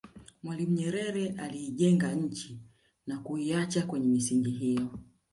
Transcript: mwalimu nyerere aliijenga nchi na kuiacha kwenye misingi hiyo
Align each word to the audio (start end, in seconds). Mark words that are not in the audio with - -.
mwalimu 0.43 0.71
nyerere 0.75 1.27
aliijenga 1.37 2.11
nchi 2.13 2.59
na 3.07 3.19
kuiacha 3.19 3.85
kwenye 3.85 4.07
misingi 4.07 4.49
hiyo 4.51 4.89